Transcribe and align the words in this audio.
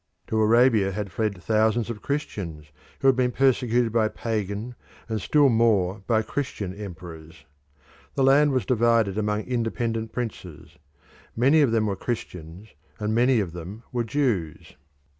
To 0.29 0.39
Arabia 0.41 0.91
had 0.93 1.11
fled 1.11 1.43
thousands 1.43 1.91
of 1.91 2.01
Christians 2.01 2.71
who 3.01 3.07
had 3.07 3.15
been 3.15 3.31
persecuted 3.31 3.91
by 3.93 4.07
pagan 4.07 4.73
and 5.07 5.21
still 5.21 5.47
more 5.47 6.01
by 6.07 6.23
Christian 6.23 6.73
emperors. 6.73 7.45
The 8.15 8.23
land 8.23 8.51
was 8.51 8.65
divided 8.65 9.19
among 9.19 9.41
independent 9.43 10.11
princes 10.11 10.79
many 11.35 11.61
of 11.61 11.69
them 11.71 11.85
were 11.85 11.95
Christians 11.95 12.69
and 12.97 13.13
many 13.13 13.39
of 13.39 13.51
them 13.51 13.83
were 13.91 14.03
Jews. 14.03 14.75